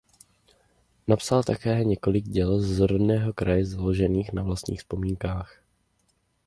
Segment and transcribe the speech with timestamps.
[1.07, 5.63] Napsala také několik děl z rodného kraje založených na vlastních vzpomínkách.